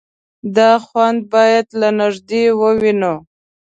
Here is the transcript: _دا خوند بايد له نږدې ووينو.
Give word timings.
_دا 0.55 0.71
خوند 0.85 1.19
بايد 1.33 1.67
له 1.79 1.89
نږدې 1.99 2.43
ووينو. 2.59 3.15